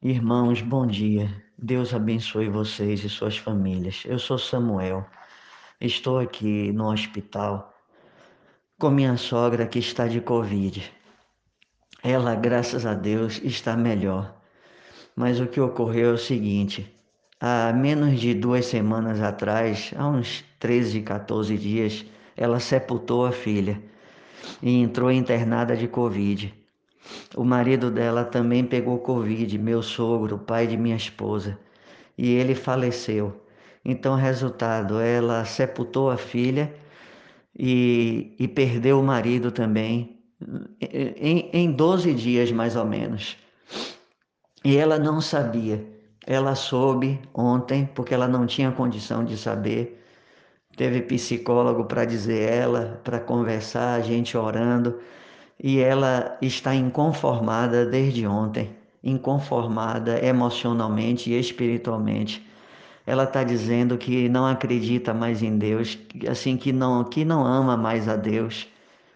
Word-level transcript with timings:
Irmãos, 0.00 0.62
bom 0.62 0.86
dia. 0.86 1.28
Deus 1.58 1.92
abençoe 1.92 2.48
vocês 2.48 3.02
e 3.02 3.08
suas 3.08 3.36
famílias. 3.36 4.04
Eu 4.06 4.16
sou 4.16 4.38
Samuel. 4.38 5.04
Estou 5.80 6.20
aqui 6.20 6.70
no 6.70 6.92
hospital 6.92 7.74
com 8.78 8.90
minha 8.90 9.16
sogra 9.16 9.66
que 9.66 9.80
está 9.80 10.06
de 10.06 10.20
Covid. 10.20 10.88
Ela, 12.00 12.36
graças 12.36 12.86
a 12.86 12.94
Deus, 12.94 13.40
está 13.42 13.76
melhor. 13.76 14.40
Mas 15.16 15.40
o 15.40 15.48
que 15.48 15.60
ocorreu 15.60 16.10
é 16.10 16.12
o 16.12 16.16
seguinte: 16.16 16.94
há 17.40 17.72
menos 17.72 18.20
de 18.20 18.34
duas 18.34 18.66
semanas 18.66 19.20
atrás, 19.20 19.92
há 19.96 20.06
uns 20.06 20.44
13, 20.60 21.02
14 21.02 21.58
dias, 21.58 22.06
ela 22.36 22.60
sepultou 22.60 23.26
a 23.26 23.32
filha 23.32 23.82
e 24.62 24.80
entrou 24.80 25.10
internada 25.10 25.76
de 25.76 25.88
Covid. 25.88 26.54
O 27.38 27.44
marido 27.44 27.88
dela 27.88 28.24
também 28.24 28.64
pegou 28.64 28.98
Covid, 28.98 29.56
meu 29.58 29.80
sogro, 29.80 30.40
pai 30.40 30.66
de 30.66 30.76
minha 30.76 30.96
esposa, 30.96 31.56
e 32.18 32.34
ele 32.34 32.52
faleceu. 32.52 33.32
Então, 33.84 34.16
resultado, 34.16 34.98
ela 34.98 35.44
sepultou 35.44 36.10
a 36.10 36.16
filha 36.16 36.74
e, 37.56 38.34
e 38.40 38.48
perdeu 38.48 38.98
o 38.98 39.04
marido 39.04 39.52
também, 39.52 40.18
em, 40.80 41.48
em 41.52 41.70
12 41.70 42.12
dias 42.12 42.50
mais 42.50 42.74
ou 42.74 42.84
menos. 42.84 43.36
E 44.64 44.76
ela 44.76 44.98
não 44.98 45.20
sabia. 45.20 45.86
Ela 46.26 46.56
soube 46.56 47.20
ontem, 47.32 47.88
porque 47.94 48.12
ela 48.12 48.26
não 48.26 48.46
tinha 48.46 48.72
condição 48.72 49.24
de 49.24 49.38
saber. 49.38 50.04
Teve 50.76 51.02
psicólogo 51.02 51.84
para 51.84 52.04
dizer 52.04 52.52
ela, 52.52 53.00
para 53.04 53.20
conversar, 53.20 53.94
a 53.94 54.00
gente 54.00 54.36
orando 54.36 54.98
e 55.62 55.80
ela 55.80 56.38
está 56.40 56.74
inconformada 56.74 57.84
desde 57.84 58.26
ontem, 58.26 58.70
inconformada 59.02 60.24
emocionalmente 60.24 61.30
e 61.30 61.38
espiritualmente. 61.38 62.46
Ela 63.04 63.24
está 63.24 63.42
dizendo 63.42 63.96
que 63.98 64.28
não 64.28 64.46
acredita 64.46 65.12
mais 65.12 65.42
em 65.42 65.58
Deus, 65.58 65.98
assim 66.28 66.56
que 66.56 66.72
não 66.72 67.02
que 67.04 67.24
não 67.24 67.44
ama 67.44 67.76
mais 67.76 68.08
a 68.08 68.16
Deus, 68.16 68.68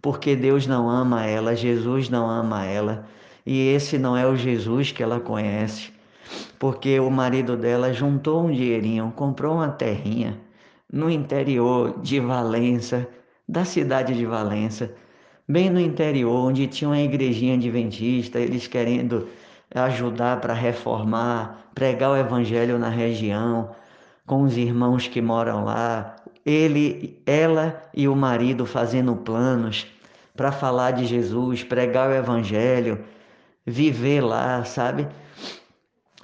porque 0.00 0.36
Deus 0.36 0.66
não 0.66 0.88
ama 0.88 1.26
ela, 1.26 1.56
Jesus 1.56 2.08
não 2.08 2.28
ama 2.28 2.64
ela, 2.64 3.06
e 3.44 3.68
esse 3.68 3.98
não 3.98 4.16
é 4.16 4.26
o 4.26 4.36
Jesus 4.36 4.92
que 4.92 5.02
ela 5.02 5.18
conhece, 5.18 5.90
porque 6.58 7.00
o 7.00 7.10
marido 7.10 7.56
dela 7.56 7.92
juntou 7.92 8.44
um 8.44 8.52
dinheirinho, 8.52 9.12
comprou 9.16 9.56
uma 9.56 9.70
terrinha 9.70 10.38
no 10.92 11.10
interior 11.10 11.98
de 12.00 12.20
Valença, 12.20 13.08
da 13.48 13.64
cidade 13.64 14.14
de 14.14 14.26
Valença 14.26 14.94
bem 15.48 15.70
no 15.70 15.80
interior, 15.80 16.48
onde 16.48 16.66
tinha 16.66 16.90
uma 16.90 17.00
igrejinha 17.00 17.54
adventista, 17.54 18.38
eles 18.38 18.66
querendo 18.66 19.28
ajudar 19.74 20.40
para 20.40 20.52
reformar, 20.52 21.70
pregar 21.74 22.10
o 22.10 22.16
evangelho 22.16 22.78
na 22.78 22.90
região, 22.90 23.74
com 24.26 24.42
os 24.42 24.58
irmãos 24.58 25.08
que 25.08 25.22
moram 25.22 25.64
lá, 25.64 26.16
ele, 26.44 27.22
ela 27.24 27.82
e 27.94 28.06
o 28.06 28.14
marido 28.14 28.66
fazendo 28.66 29.16
planos 29.16 29.86
para 30.36 30.52
falar 30.52 30.90
de 30.90 31.06
Jesus, 31.06 31.64
pregar 31.64 32.10
o 32.10 32.14
evangelho, 32.14 33.02
viver 33.66 34.20
lá, 34.20 34.62
sabe? 34.64 35.08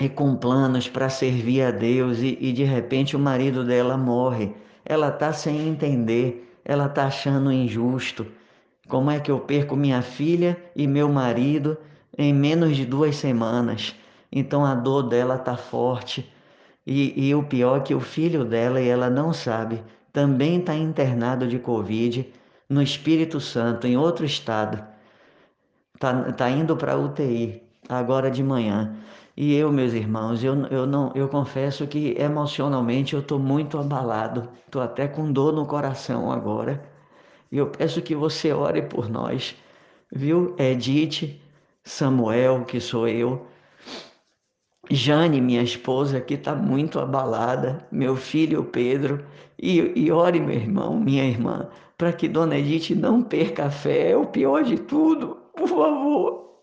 E 0.00 0.08
com 0.08 0.34
planos 0.34 0.88
para 0.88 1.08
servir 1.08 1.62
a 1.62 1.70
Deus 1.70 2.18
e, 2.18 2.36
e 2.40 2.52
de 2.52 2.64
repente 2.64 3.14
o 3.14 3.20
marido 3.20 3.64
dela 3.64 3.96
morre. 3.96 4.52
Ela 4.84 5.12
tá 5.12 5.32
sem 5.32 5.68
entender, 5.68 6.58
ela 6.64 6.88
tá 6.88 7.06
achando 7.06 7.52
injusto 7.52 8.26
como 8.88 9.10
é 9.10 9.20
que 9.20 9.30
eu 9.30 9.40
perco 9.40 9.76
minha 9.76 10.02
filha 10.02 10.60
e 10.74 10.86
meu 10.86 11.08
marido 11.08 11.78
em 12.18 12.32
menos 12.34 12.76
de 12.76 12.84
duas 12.84 13.16
semanas? 13.16 13.94
Então 14.30 14.64
a 14.64 14.74
dor 14.74 15.04
dela 15.04 15.36
está 15.36 15.56
forte. 15.56 16.30
E, 16.86 17.28
e 17.28 17.34
o 17.34 17.44
pior 17.44 17.78
é 17.78 17.80
que 17.80 17.94
o 17.94 18.00
filho 18.00 18.44
dela, 18.44 18.80
e 18.80 18.88
ela 18.88 19.08
não 19.08 19.32
sabe, 19.32 19.82
também 20.12 20.58
está 20.58 20.74
internado 20.74 21.46
de 21.46 21.58
Covid 21.58 22.32
no 22.68 22.82
Espírito 22.82 23.40
Santo, 23.40 23.86
em 23.86 23.96
outro 23.96 24.24
estado. 24.24 24.82
Está 25.94 26.32
tá 26.32 26.50
indo 26.50 26.76
para 26.76 26.98
UTI 26.98 27.62
agora 27.88 28.30
de 28.30 28.42
manhã. 28.42 28.96
E 29.36 29.54
eu, 29.54 29.72
meus 29.72 29.92
irmãos, 29.92 30.42
eu, 30.42 30.66
eu, 30.66 30.86
não, 30.86 31.12
eu 31.14 31.28
confesso 31.28 31.86
que 31.86 32.16
emocionalmente 32.18 33.14
eu 33.14 33.20
estou 33.20 33.38
muito 33.38 33.78
abalado. 33.78 34.48
Estou 34.66 34.82
até 34.82 35.06
com 35.06 35.32
dor 35.32 35.52
no 35.52 35.64
coração 35.66 36.30
agora 36.32 36.91
e 37.52 37.58
eu 37.58 37.66
peço 37.66 38.02
que 38.02 38.14
você 38.16 38.52
ore 38.52 38.82
por 38.82 39.10
nós, 39.10 39.54
viu? 40.10 40.56
Edith, 40.58 41.38
Samuel, 41.84 42.64
que 42.64 42.80
sou 42.80 43.06
eu, 43.06 43.46
Jane, 44.90 45.40
minha 45.40 45.62
esposa, 45.62 46.20
que 46.20 46.34
está 46.34 46.54
muito 46.54 46.98
abalada, 46.98 47.86
meu 47.92 48.16
filho 48.16 48.64
Pedro, 48.64 49.24
e, 49.58 49.92
e 49.94 50.10
ore, 50.10 50.40
meu 50.40 50.56
irmão, 50.56 50.98
minha 50.98 51.24
irmã, 51.24 51.68
para 51.96 52.12
que 52.12 52.28
Dona 52.28 52.58
Edith 52.58 52.94
não 52.94 53.22
perca 53.22 53.66
a 53.66 53.70
fé, 53.70 54.10
é 54.10 54.16
o 54.16 54.26
pior 54.26 54.64
de 54.64 54.78
tudo, 54.78 55.36
por 55.56 55.68
favor. 55.68 56.58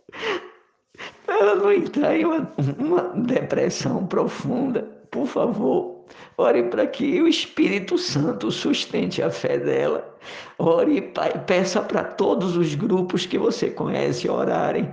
Ela 1.28 1.56
não 1.56 1.72
entrar 1.72 2.18
em 2.18 2.26
uma, 2.26 2.54
uma 2.78 3.02
depressão 3.24 4.06
profunda, 4.06 4.82
por 5.10 5.26
favor. 5.26 5.99
Ore 6.38 6.64
para 6.64 6.88
que 6.88 7.22
o 7.22 7.28
Espírito 7.28 7.98
Santo 7.98 8.52
sustente 8.52 9.22
a 9.22 9.30
fé 9.30 9.58
dela. 9.58 10.18
Ore, 10.58 11.02
Pai, 11.02 11.32
peça 11.46 11.82
para 11.82 12.04
todos 12.04 12.56
os 12.56 12.76
grupos 12.76 13.26
que 13.26 13.38
você 13.38 13.70
conhece 13.70 14.30
orarem. 14.30 14.90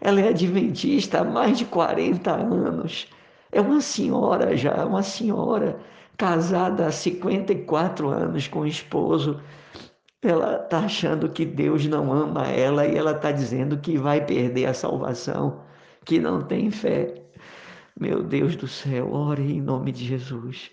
Ela 0.00 0.20
é 0.20 0.28
adventista 0.28 1.20
há 1.20 1.24
mais 1.24 1.58
de 1.58 1.64
40 1.64 2.30
anos. 2.30 3.08
É 3.50 3.60
uma 3.60 3.80
senhora 3.80 4.56
já, 4.56 4.84
uma 4.84 5.02
senhora 5.02 5.78
casada 6.16 6.86
há 6.86 6.92
54 6.92 8.08
anos 8.08 8.48
com 8.48 8.60
o 8.60 8.66
esposo. 8.66 9.40
Ela 10.22 10.62
está 10.62 10.80
achando 10.80 11.28
que 11.28 11.44
Deus 11.44 11.86
não 11.86 12.12
ama 12.12 12.46
ela 12.46 12.86
e 12.86 12.96
ela 12.96 13.12
está 13.12 13.30
dizendo 13.30 13.78
que 13.78 13.96
vai 13.98 14.24
perder 14.24 14.66
a 14.66 14.74
salvação, 14.74 15.60
que 16.04 16.18
não 16.18 16.42
tem 16.42 16.70
fé. 16.70 17.25
Meu 17.98 18.22
Deus 18.22 18.56
do 18.56 18.68
céu, 18.68 19.12
ore 19.12 19.42
em 19.42 19.60
nome 19.60 19.90
de 19.90 20.04
Jesus. 20.04 20.70